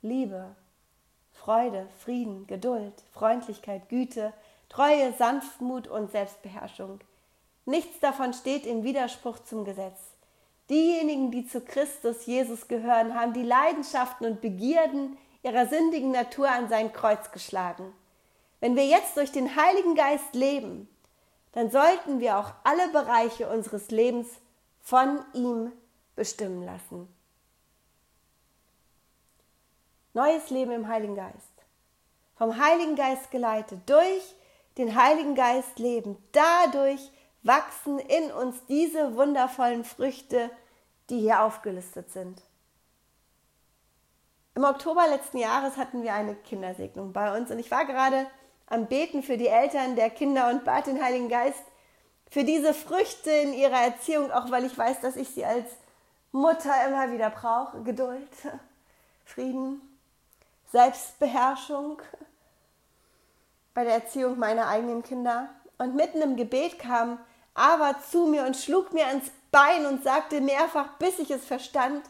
[0.02, 0.56] Liebe,
[1.32, 4.34] Freude, Frieden, Geduld, Freundlichkeit, Güte,
[4.70, 7.00] Treue, Sanftmut und Selbstbeherrschung.
[7.66, 10.07] Nichts davon steht im Widerspruch zum Gesetz.
[10.70, 16.68] Diejenigen, die zu Christus Jesus gehören, haben die Leidenschaften und Begierden ihrer sündigen Natur an
[16.68, 17.94] sein Kreuz geschlagen.
[18.60, 20.90] Wenn wir jetzt durch den Heiligen Geist leben,
[21.54, 24.28] dann sollten wir auch alle Bereiche unseres Lebens
[24.82, 25.72] von ihm
[26.16, 27.08] bestimmen lassen.
[30.14, 31.36] Neues Leben im Heiligen Geist.
[32.36, 34.36] Vom Heiligen Geist geleitet, durch
[34.78, 36.18] den Heiligen Geist leben.
[36.32, 37.12] Dadurch
[37.44, 40.50] wachsen in uns diese wundervollen Früchte,
[41.10, 42.42] die hier aufgelistet sind.
[44.56, 48.28] Im Oktober letzten Jahres hatten wir eine Kindersegnung bei uns und ich war gerade
[48.66, 51.64] am Beten für die Eltern der Kinder und bat den Heiligen Geist
[52.30, 55.66] für diese Früchte in ihrer Erziehung, auch weil ich weiß, dass ich sie als
[56.32, 57.84] Mutter immer wieder brauche.
[57.84, 58.28] Geduld,
[59.26, 59.82] Frieden,
[60.72, 62.02] Selbstbeherrschung
[63.74, 65.50] bei der Erziehung meiner eigenen Kinder.
[65.78, 67.20] Und mitten im Gebet kam
[67.58, 72.04] Ava zu mir und schlug mir ans Bein und sagte mehrfach, bis ich es verstand,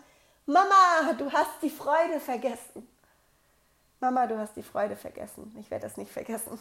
[0.46, 2.88] Mama, du hast die Freude vergessen.
[4.00, 5.56] Mama, du hast die Freude vergessen.
[5.60, 6.60] Ich werde das nicht vergessen.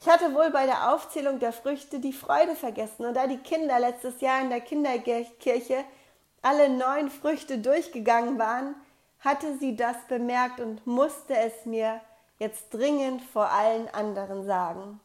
[0.00, 3.04] Ich hatte wohl bei der Aufzählung der Früchte die Freude vergessen.
[3.04, 5.84] Und da die Kinder letztes Jahr in der Kinderkirche
[6.40, 8.74] alle neun Früchte durchgegangen waren,
[9.20, 12.00] hatte sie das bemerkt und musste es mir
[12.38, 15.00] jetzt dringend vor allen anderen sagen.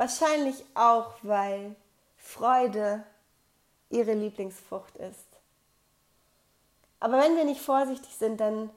[0.00, 1.76] Wahrscheinlich auch, weil
[2.16, 3.04] Freude
[3.90, 5.26] ihre Lieblingsfrucht ist.
[7.00, 8.70] Aber wenn wir nicht vorsichtig sind, dann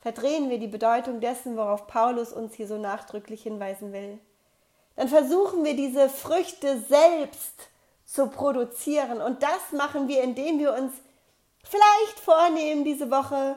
[0.00, 4.18] verdrehen wir die Bedeutung dessen, worauf Paulus uns hier so nachdrücklich hinweisen will.
[4.96, 7.68] Dann versuchen wir diese Früchte selbst
[8.04, 9.20] zu produzieren.
[9.20, 10.92] Und das machen wir, indem wir uns
[11.62, 13.56] vielleicht vornehmen, diese Woche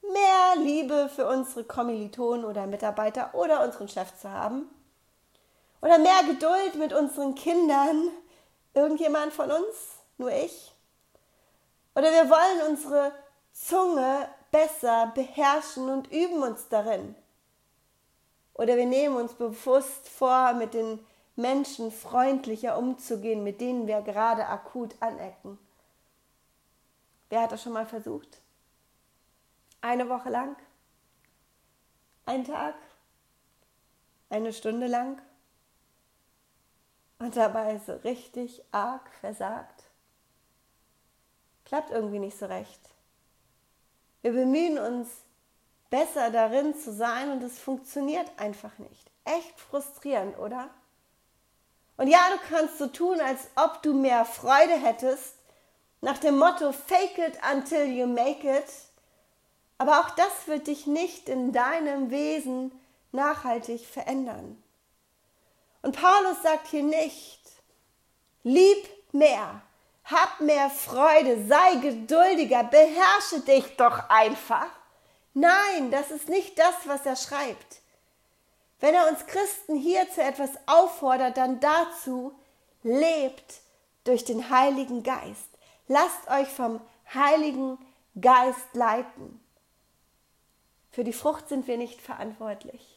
[0.00, 4.70] mehr Liebe für unsere Kommilitonen oder Mitarbeiter oder unseren Chef zu haben.
[5.80, 8.08] Oder mehr Geduld mit unseren Kindern.
[8.74, 10.00] Irgendjemand von uns?
[10.18, 10.72] Nur ich?
[11.94, 13.12] Oder wir wollen unsere
[13.52, 17.14] Zunge besser beherrschen und üben uns darin.
[18.54, 21.04] Oder wir nehmen uns bewusst vor, mit den
[21.36, 25.58] Menschen freundlicher umzugehen, mit denen wir gerade akut anecken.
[27.28, 28.40] Wer hat das schon mal versucht?
[29.82, 30.56] Eine Woche lang?
[32.24, 32.74] Ein Tag?
[34.30, 35.20] Eine Stunde lang?
[37.18, 39.84] Und dabei so richtig arg versagt?
[41.64, 42.80] Klappt irgendwie nicht so recht.
[44.22, 45.08] Wir bemühen uns,
[45.90, 49.10] besser darin zu sein und es funktioniert einfach nicht.
[49.24, 50.68] Echt frustrierend, oder?
[51.96, 55.34] Und ja, du kannst so tun, als ob du mehr Freude hättest,
[56.00, 58.66] nach dem Motto Fake it until you make it.
[59.78, 62.72] Aber auch das wird dich nicht in deinem Wesen
[63.12, 64.62] nachhaltig verändern.
[65.82, 67.40] Und Paulus sagt hier nicht,
[68.42, 69.62] lieb mehr,
[70.04, 74.68] hab mehr Freude, sei geduldiger, beherrsche dich doch einfach.
[75.34, 77.80] Nein, das ist nicht das, was er schreibt.
[78.80, 82.38] Wenn er uns Christen hier zu etwas auffordert, dann dazu,
[82.82, 83.60] lebt
[84.04, 85.48] durch den Heiligen Geist.
[85.88, 86.80] Lasst euch vom
[87.12, 87.78] Heiligen
[88.20, 89.40] Geist leiten.
[90.90, 92.95] Für die Frucht sind wir nicht verantwortlich.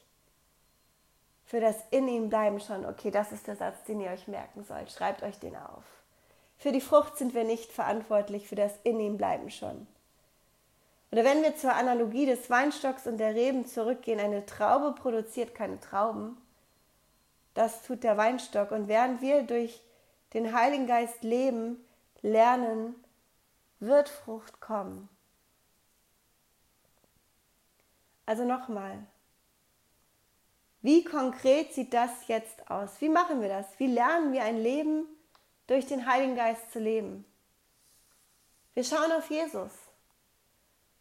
[1.50, 2.86] Für das in ihm bleiben schon.
[2.86, 4.92] Okay, das ist der Satz, den ihr euch merken sollt.
[4.92, 5.84] Schreibt euch den auf.
[6.60, 9.88] Für die Frucht sind wir nicht verantwortlich, für das in ihm bleiben schon.
[11.12, 15.80] Oder wenn wir zur Analogie des Weinstocks und der Reben zurückgehen, eine Traube produziert keine
[15.80, 16.38] Trauben.
[17.56, 18.70] Das tut der Weinstock.
[18.70, 19.82] Und während wir durch
[20.36, 21.84] den Heiligen Geist leben,
[22.22, 22.94] lernen,
[23.80, 25.10] wird Frucht kommen.
[28.28, 29.00] Also nochmal,
[30.82, 33.02] wie konkret sieht das jetzt aus?
[33.02, 33.66] Wie machen wir das?
[33.78, 35.06] Wie lernen wir ein Leben
[35.68, 37.26] durch den Heiligen Geist zu leben?
[38.74, 39.72] Wir schauen auf Jesus.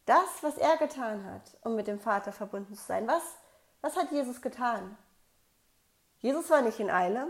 [0.04, 3.06] Das, was er getan hat, um mit dem Vater verbunden zu sein.
[3.06, 3.22] Was,
[3.80, 4.96] was hat Jesus getan?
[6.18, 7.28] Jesus war nicht in Eile.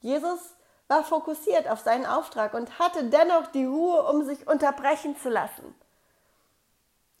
[0.00, 0.56] Jesus
[0.88, 5.74] war fokussiert auf seinen Auftrag und hatte dennoch die Ruhe, um sich unterbrechen zu lassen.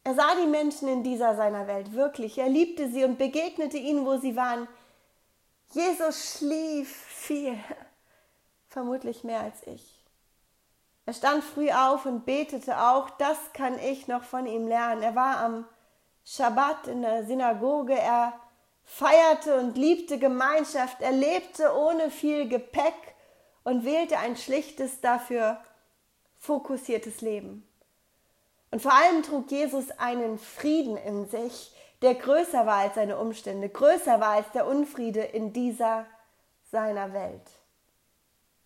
[0.04, 2.38] Er sah die Menschen in dieser seiner Welt wirklich.
[2.38, 4.66] Er liebte sie und begegnete ihnen, wo sie waren.
[5.70, 7.58] Jesus schlief viel,
[8.68, 10.04] vermutlich mehr als ich.
[11.06, 15.02] Er stand früh auf und betete auch, das kann ich noch von ihm lernen.
[15.02, 15.66] Er war am
[16.24, 18.34] Schabbat in der Synagoge, er
[18.84, 22.94] feierte und liebte Gemeinschaft, er lebte ohne viel Gepäck
[23.64, 25.62] und wählte ein schlichtes, dafür
[26.38, 27.66] fokussiertes Leben.
[28.72, 33.68] Und vor allem trug Jesus einen Frieden in sich, der größer war als seine Umstände,
[33.68, 36.06] größer war als der Unfriede in dieser
[36.70, 37.48] seiner Welt.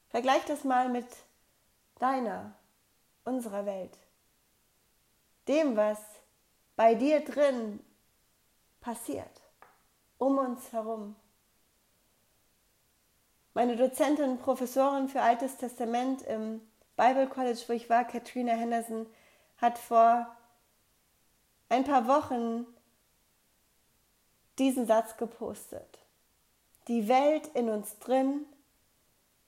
[0.08, 1.06] Vergleich das mal mit
[1.98, 2.54] deiner,
[3.24, 3.98] unserer Welt.
[5.48, 5.98] Dem, was
[6.76, 7.80] bei dir drin
[8.80, 9.42] passiert,
[10.18, 11.16] um uns herum.
[13.54, 16.60] Meine Dozentin Professorin für Altes Testament im
[16.96, 19.06] Bible College, wo ich war, Katrina Henderson,
[19.58, 20.26] hat vor
[21.68, 22.66] ein paar Wochen
[24.58, 25.98] diesen Satz gepostet.
[26.88, 28.46] Die Welt in uns drin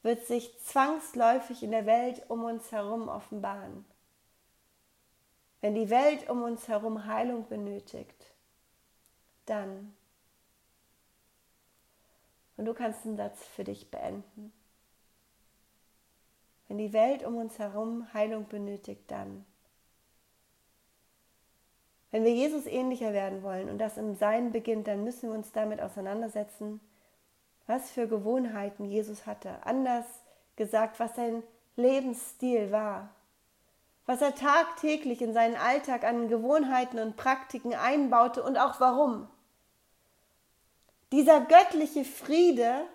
[0.02, 3.84] wird sich zwangsläufig in der Welt um uns herum offenbaren.
[5.60, 8.32] Wenn die Welt um uns herum Heilung benötigt,
[9.46, 9.94] dann.
[12.56, 14.52] Und du kannst den Satz für dich beenden.
[16.68, 19.46] Wenn die Welt um uns herum Heilung benötigt, dann.
[22.10, 25.52] Wenn wir Jesus ähnlicher werden wollen und das im Sein beginnt, dann müssen wir uns
[25.52, 26.80] damit auseinandersetzen,
[27.66, 29.50] was für Gewohnheiten Jesus hatte.
[29.64, 30.06] Anders
[30.56, 31.42] gesagt, was sein
[31.76, 33.10] Lebensstil war.
[34.06, 39.28] Was er tagtäglich in seinen Alltag an Gewohnheiten und Praktiken einbaute und auch warum.
[41.12, 42.86] Dieser göttliche Friede,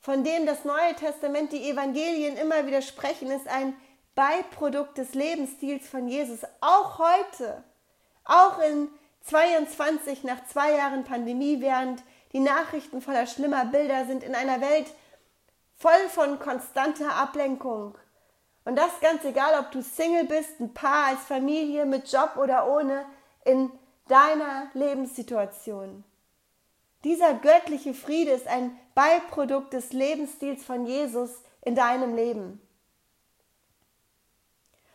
[0.00, 3.74] von dem das Neue Testament, die Evangelien immer wieder sprechen, ist ein
[4.14, 6.40] Beiprodukt des Lebensstils von Jesus.
[6.60, 7.64] Auch heute
[8.24, 8.88] auch in
[9.22, 14.86] 22 nach zwei Jahren Pandemie, während die Nachrichten voller schlimmer Bilder sind, in einer Welt
[15.76, 17.96] voll von konstanter Ablenkung.
[18.64, 22.66] Und das ganz egal, ob du Single bist, ein Paar als Familie, mit Job oder
[22.66, 23.04] ohne,
[23.44, 23.70] in
[24.08, 26.04] deiner Lebenssituation.
[27.04, 32.63] Dieser göttliche Friede ist ein Beiprodukt des Lebensstils von Jesus in deinem Leben.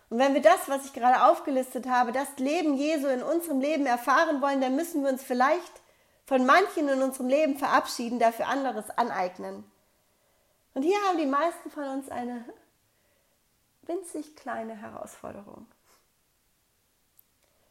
[0.10, 3.86] Und wenn wir das, was ich gerade aufgelistet habe, das Leben Jesu in unserem Leben
[3.86, 5.82] erfahren wollen, dann müssen wir uns vielleicht
[6.26, 9.63] von manchen in unserem Leben verabschieden, dafür anderes aneignen.
[10.74, 12.45] Und hier haben die meisten von uns eine
[13.84, 15.67] winzig kleine Herausforderung.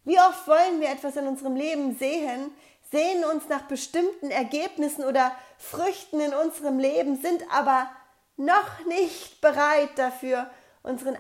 [0.05, 2.51] Wie oft wollen wir etwas in unserem Leben sehen,
[2.91, 7.91] sehen uns nach bestimmten Ergebnissen oder Früchten in unserem Leben, sind aber
[8.37, 10.51] noch nicht bereit dafür,
[10.83, 11.17] unseren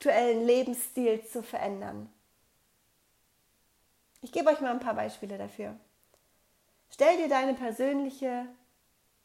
[0.00, 2.10] aktuellen Lebensstil zu verändern.
[4.22, 5.76] Ich gebe euch mal ein paar Beispiele dafür.
[6.90, 8.46] Stell dir deine persönliche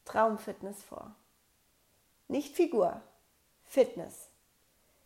[0.03, 1.15] Traumfitness vor.
[2.27, 3.01] Nicht Figur,
[3.63, 4.27] Fitness.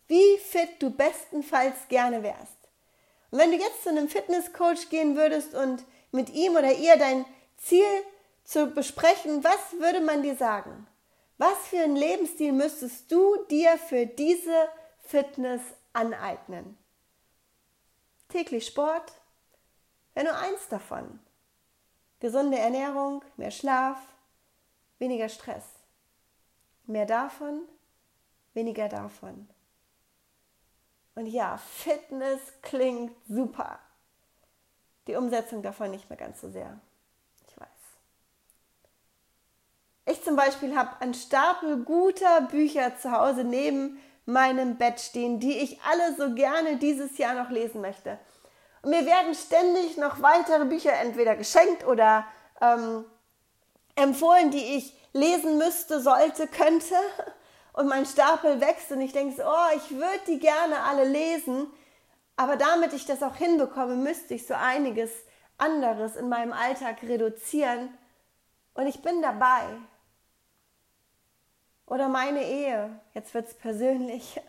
[0.07, 2.57] Wie fit du bestenfalls gerne wärst.
[3.29, 7.25] Und wenn du jetzt zu einem Fitnesscoach gehen würdest und mit ihm oder ihr dein
[7.57, 7.85] Ziel
[8.43, 10.87] zu besprechen, was würde man dir sagen?
[11.37, 14.67] Was für einen Lebensstil müsstest du dir für diese
[15.09, 16.77] Fitness aneignen.
[18.27, 19.11] Täglich Sport
[20.13, 21.19] wäre nur eins davon.
[22.19, 23.97] Gesunde Ernährung, mehr Schlaf,
[24.99, 25.65] weniger Stress.
[26.85, 27.63] Mehr davon,
[28.53, 29.49] weniger davon.
[31.15, 33.79] Und ja, Fitness klingt super.
[35.07, 36.79] Die Umsetzung davon nicht mehr ganz so sehr.
[37.47, 37.67] Ich weiß.
[40.05, 45.57] Ich zum Beispiel habe einen Stapel guter Bücher zu Hause neben meinem Bett stehen, die
[45.57, 48.17] ich alle so gerne dieses Jahr noch lesen möchte.
[48.81, 52.25] Und mir werden ständig noch weitere Bücher entweder geschenkt oder
[52.61, 53.05] ähm,
[53.95, 56.95] empfohlen, die ich lesen müsste, sollte, könnte.
[57.73, 61.67] Und mein Stapel wächst und ich denke so, oh, ich würde die gerne alle lesen.
[62.35, 65.11] Aber damit ich das auch hinbekomme, müsste ich so einiges
[65.57, 67.97] anderes in meinem Alltag reduzieren.
[68.73, 69.63] Und ich bin dabei.
[71.89, 74.39] Oder meine Ehe, jetzt wird es persönlich,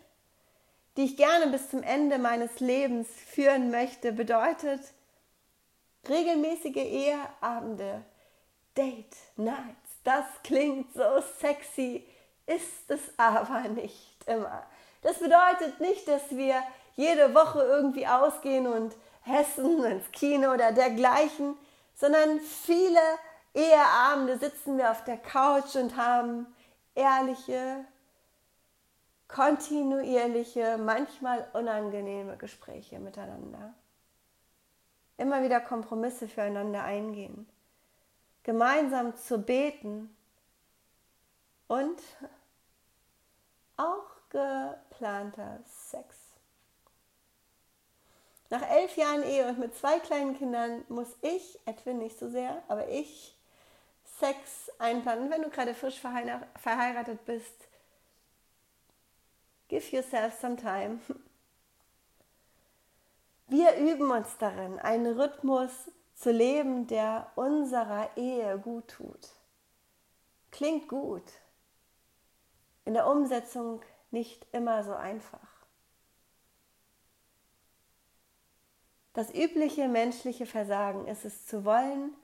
[0.95, 4.81] die ich gerne bis zum Ende meines Lebens führen möchte, bedeutet
[6.07, 8.03] regelmäßige Eheabende,
[8.77, 9.57] Date Nights.
[10.03, 12.05] Das klingt so sexy,
[12.45, 14.63] ist es aber nicht immer.
[15.01, 16.61] Das bedeutet nicht, dass wir
[16.95, 21.57] jede Woche irgendwie ausgehen und Hessen ins Kino oder dergleichen,
[21.95, 22.99] sondern viele
[23.53, 26.47] Eheabende sitzen wir auf der Couch und haben
[26.95, 27.85] ehrliche,
[29.27, 33.73] kontinuierliche, manchmal unangenehme Gespräche miteinander.
[35.17, 37.47] Immer wieder Kompromisse füreinander eingehen,
[38.43, 40.15] gemeinsam zu beten
[41.67, 42.01] und
[43.77, 46.17] auch geplanter Sex.
[48.49, 52.61] Nach elf Jahren Ehe und mit zwei kleinen Kindern muss ich, Edwin nicht so sehr,
[52.67, 53.37] aber ich
[54.21, 55.31] Sex einplanen.
[55.31, 57.67] Wenn du gerade frisch verheiratet bist,
[59.67, 60.99] give yourself some time.
[63.47, 65.71] Wir üben uns darin, einen Rhythmus
[66.13, 69.29] zu leben, der unserer Ehe gut tut.
[70.51, 71.25] Klingt gut.
[72.85, 73.81] In der Umsetzung
[74.11, 75.65] nicht immer so einfach.
[79.13, 82.15] Das übliche menschliche Versagen ist es zu wollen,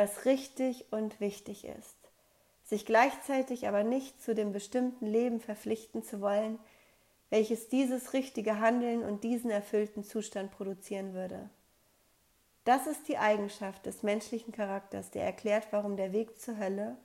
[0.00, 1.98] was richtig und wichtig ist,
[2.62, 6.58] sich gleichzeitig aber nicht zu dem bestimmten Leben verpflichten zu wollen,
[7.28, 11.50] welches dieses richtige Handeln und diesen erfüllten Zustand produzieren würde.
[12.64, 16.96] Das ist die Eigenschaft des menschlichen Charakters, der erklärt, warum der Weg zur Hölle,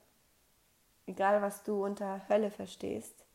[1.05, 3.25] egal was du unter Hölle verstehst,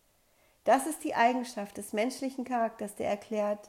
[0.64, 3.68] das ist die Eigenschaft des menschlichen Charakters, der erklärt,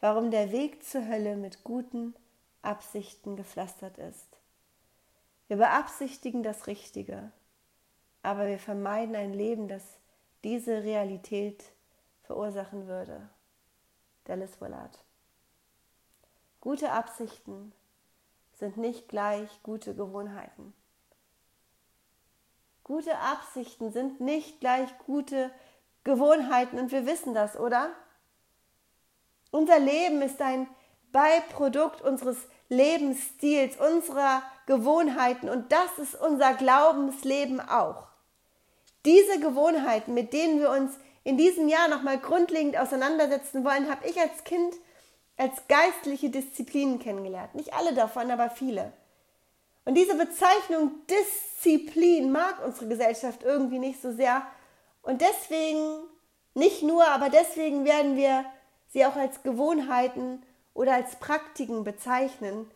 [0.00, 2.14] warum der Weg zur Hölle mit guten
[2.60, 4.33] Absichten gepflastert ist.
[5.48, 7.30] Wir beabsichtigen das Richtige,
[8.22, 9.82] aber wir vermeiden ein Leben, das
[10.42, 11.64] diese Realität
[12.22, 13.28] verursachen würde.
[14.24, 15.04] Dallas Willard.
[16.60, 17.72] Gute Absichten
[18.54, 20.72] sind nicht gleich gute Gewohnheiten.
[22.82, 25.50] Gute Absichten sind nicht gleich gute
[26.04, 27.90] Gewohnheiten und wir wissen das, oder?
[29.50, 30.66] Unser Leben ist ein
[31.12, 38.06] Beiprodukt unseres Lebensstils, unserer Gewohnheiten und das ist unser Glaubensleben auch.
[39.04, 40.92] Diese Gewohnheiten, mit denen wir uns
[41.24, 44.74] in diesem Jahr nochmal grundlegend auseinandersetzen wollen, habe ich als Kind
[45.36, 47.54] als geistliche Disziplinen kennengelernt.
[47.54, 48.92] Nicht alle davon, aber viele.
[49.84, 54.42] Und diese Bezeichnung Disziplin mag unsere Gesellschaft irgendwie nicht so sehr.
[55.02, 56.04] Und deswegen,
[56.54, 58.44] nicht nur, aber deswegen werden wir
[58.88, 62.70] sie auch als Gewohnheiten oder als Praktiken bezeichnen,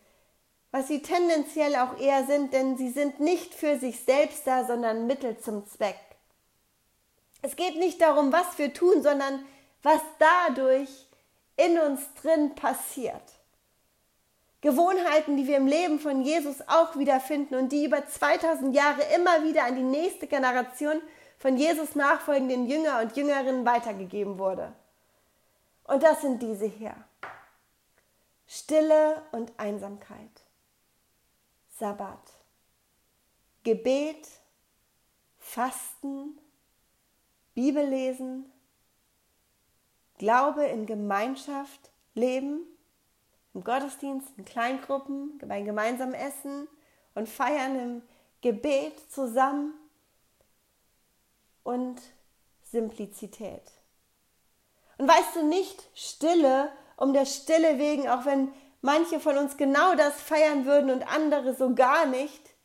[0.71, 5.07] was sie tendenziell auch eher sind, denn sie sind nicht für sich selbst da, sondern
[5.07, 5.99] Mittel zum Zweck.
[7.41, 9.45] Es geht nicht darum, was wir tun, sondern
[9.81, 10.89] was dadurch
[11.55, 13.21] in uns drin passiert.
[14.61, 19.43] Gewohnheiten, die wir im Leben von Jesus auch wiederfinden und die über 2000 Jahre immer
[19.43, 21.01] wieder an die nächste Generation
[21.37, 24.73] von Jesus nachfolgenden Jünger und Jüngerinnen weitergegeben wurde.
[25.85, 26.93] Und das sind diese hier.
[28.47, 30.43] Stille und Einsamkeit.
[31.79, 32.19] Sabbat.
[33.63, 34.27] Gebet,
[35.37, 36.37] Fasten,
[37.53, 38.51] Bibellesen,
[40.17, 42.65] Glaube in Gemeinschaft, Leben,
[43.53, 46.67] im Gottesdienst, in Kleingruppen, beim gemeinsamen Essen
[47.15, 48.01] und Feiern im
[48.41, 49.73] Gebet zusammen
[51.63, 52.01] und
[52.63, 53.71] Simplizität.
[54.97, 59.95] Und weißt du nicht, Stille um der Stille wegen, auch wenn manche von uns genau
[59.95, 62.55] das feiern würden und andere so gar nicht,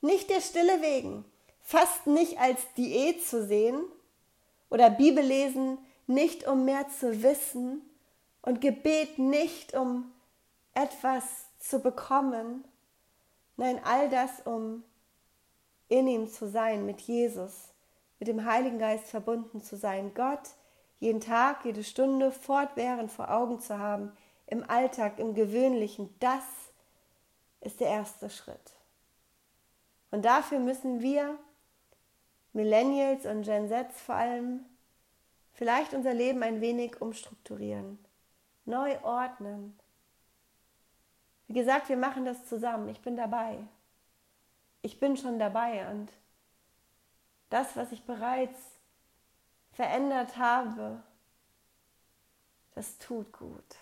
[0.00, 1.24] nicht der Stille wegen,
[1.60, 3.84] fast nicht als Diät zu sehen
[4.70, 7.82] oder Bibellesen nicht um mehr zu wissen
[8.42, 10.12] und Gebet nicht um
[10.74, 11.24] etwas
[11.58, 12.64] zu bekommen,
[13.56, 14.84] nein, all das um
[15.88, 17.72] in ihm zu sein, mit Jesus,
[18.18, 20.50] mit dem Heiligen Geist verbunden zu sein, Gott
[20.98, 24.12] jeden Tag, jede Stunde fortwährend vor Augen zu haben,
[24.46, 26.44] im Alltag, im Gewöhnlichen, das
[27.60, 28.72] ist der erste Schritt.
[30.10, 31.38] Und dafür müssen wir,
[32.52, 34.64] Millennials und Gen Z vor allem,
[35.52, 37.98] vielleicht unser Leben ein wenig umstrukturieren,
[38.64, 39.78] neu ordnen.
[41.48, 42.88] Wie gesagt, wir machen das zusammen.
[42.88, 43.58] Ich bin dabei.
[44.82, 46.12] Ich bin schon dabei und
[47.50, 48.58] das, was ich bereits
[49.72, 51.02] verändert habe,
[52.74, 53.76] das tut gut.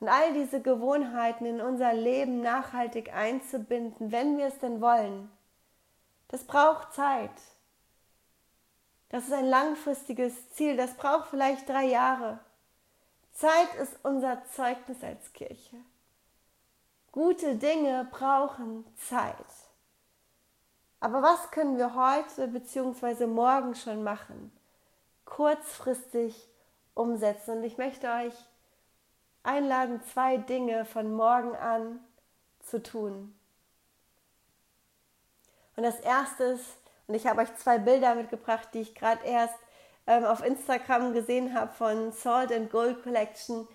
[0.00, 5.30] Und all diese Gewohnheiten in unser Leben nachhaltig einzubinden, wenn wir es denn wollen,
[6.28, 7.30] das braucht Zeit.
[9.08, 12.38] Das ist ein langfristiges Ziel, das braucht vielleicht drei Jahre.
[13.32, 15.76] Zeit ist unser Zeugnis als Kirche.
[17.12, 19.34] Gute Dinge brauchen Zeit.
[21.00, 23.26] Aber was können wir heute bzw.
[23.26, 24.52] morgen schon machen?
[25.24, 26.48] Kurzfristig
[26.94, 27.58] umsetzen.
[27.58, 28.34] Und ich möchte euch
[29.42, 32.00] einladen, zwei Dinge von morgen an
[32.62, 33.34] zu tun.
[35.76, 36.66] Und das erste ist,
[37.06, 39.54] und ich habe euch zwei Bilder mitgebracht, die ich gerade erst
[40.06, 43.66] ähm, auf Instagram gesehen habe von Salt and Gold Collection,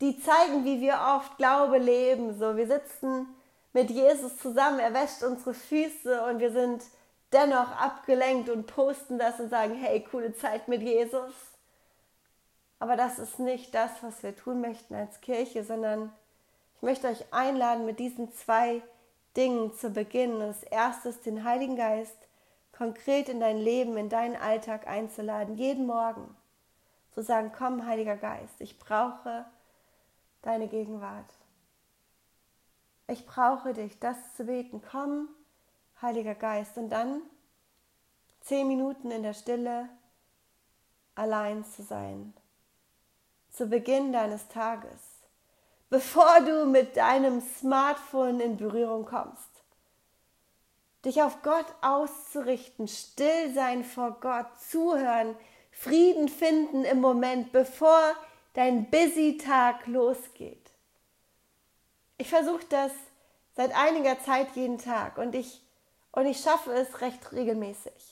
[0.00, 2.38] die zeigen, wie wir oft Glaube leben.
[2.38, 3.26] So, wir sitzen
[3.72, 6.82] mit Jesus zusammen, er wäscht unsere Füße und wir sind
[7.32, 11.32] dennoch abgelenkt und posten das und sagen, hey, coole Zeit mit Jesus.
[12.82, 16.12] Aber das ist nicht das, was wir tun möchten als Kirche, sondern
[16.74, 18.82] ich möchte euch einladen, mit diesen zwei
[19.36, 20.40] Dingen zu beginnen.
[20.40, 22.16] Das erste ist, den Heiligen Geist
[22.76, 26.34] konkret in dein Leben, in deinen Alltag einzuladen, jeden Morgen.
[27.14, 29.44] Zu sagen, komm, Heiliger Geist, ich brauche
[30.42, 31.32] deine Gegenwart.
[33.06, 34.82] Ich brauche dich, das zu beten.
[34.90, 35.28] Komm,
[36.00, 36.76] Heiliger Geist.
[36.76, 37.22] Und dann
[38.40, 39.88] zehn Minuten in der Stille
[41.14, 42.34] allein zu sein
[43.52, 45.00] zu Beginn deines Tages,
[45.90, 49.50] bevor du mit deinem Smartphone in Berührung kommst.
[51.04, 55.36] Dich auf Gott auszurichten, still sein vor Gott, zuhören,
[55.70, 58.14] Frieden finden im Moment, bevor
[58.54, 60.70] dein Busy-Tag losgeht.
[62.18, 62.92] Ich versuche das
[63.56, 65.62] seit einiger Zeit jeden Tag und ich,
[66.12, 68.11] und ich schaffe es recht regelmäßig.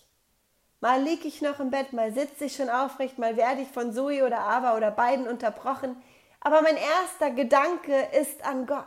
[0.81, 3.93] Mal liege ich noch im Bett, mal sitze ich schon aufrecht, mal werde ich von
[3.93, 6.03] Zoe oder Ava oder beiden unterbrochen.
[6.41, 8.87] Aber mein erster Gedanke ist an Gott.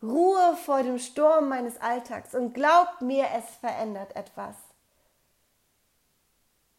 [0.00, 4.56] Ruhe vor dem Sturm meines Alltags und glaubt mir, es verändert etwas.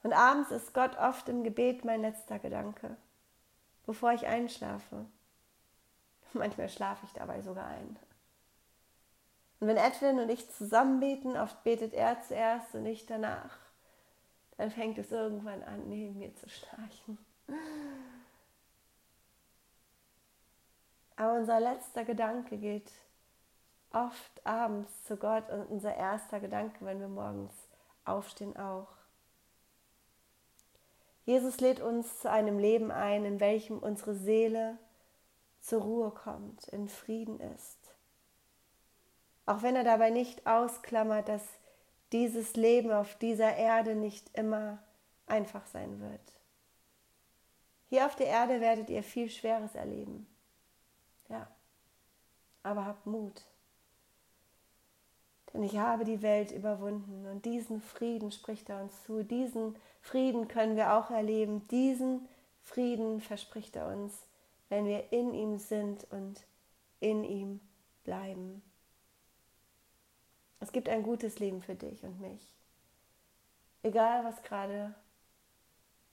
[0.04, 2.96] Und abends ist Gott oft im Gebet mein letzter Gedanke,
[3.86, 5.06] bevor ich einschlafe.
[6.34, 8.00] Manchmal schlafe ich dabei sogar ein.
[9.60, 13.61] Und wenn Edwin und ich zusammen beten, oft betet er zuerst und ich danach
[14.62, 17.18] dann fängt es irgendwann an, neben mir zu schnarchen.
[21.16, 22.92] Aber unser letzter Gedanke geht
[23.92, 27.52] oft abends zu Gott und unser erster Gedanke, wenn wir morgens
[28.06, 28.90] aufstehen, auch.
[31.26, 34.78] Jesus lädt uns zu einem Leben ein, in welchem unsere Seele
[35.60, 37.96] zur Ruhe kommt, in Frieden ist.
[39.48, 41.42] Auch wenn er dabei nicht ausklammert, dass
[42.12, 44.80] dieses Leben auf dieser Erde nicht immer
[45.28, 46.22] einfach sein wird.
[47.90, 50.28] Hier auf der Erde werdet ihr viel Schweres erleben.
[51.30, 51.48] Ja,
[52.64, 53.44] aber habt Mut.
[55.54, 59.24] Denn ich habe die Welt überwunden und diesen Frieden spricht er uns zu.
[59.24, 61.68] Diesen Frieden können wir auch erleben.
[61.68, 62.28] Diesen
[62.64, 64.14] Frieden verspricht er uns,
[64.70, 66.46] wenn wir in ihm sind und
[67.02, 67.60] in ihm
[68.04, 68.62] bleiben.
[70.62, 72.42] Es gibt ein gutes Leben für dich und mich.
[73.84, 74.94] Egal, was gerade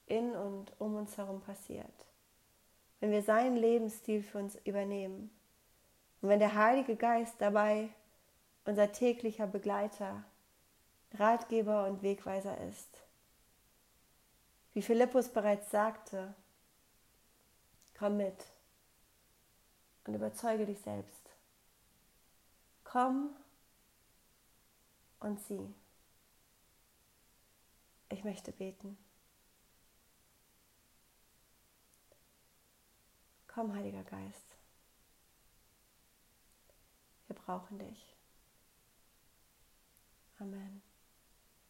[0.06, 1.86] in und um uns herum passiert.
[2.98, 5.30] Wenn wir seinen Lebensstil für uns übernehmen
[6.20, 7.90] und wenn der Heilige Geist dabei
[8.64, 10.24] unser täglicher Begleiter,
[11.14, 13.02] Ratgeber und Wegweiser ist.
[14.72, 16.34] Wie Philippus bereits sagte,
[17.98, 18.46] komm mit
[20.06, 21.30] und überzeuge dich selbst.
[22.84, 23.30] Komm
[25.20, 25.74] und sie.
[28.10, 28.96] Ich möchte beten.
[33.46, 34.56] Komm, Heiliger Geist.
[37.26, 38.16] Wir brauchen dich.
[40.38, 40.87] Amen.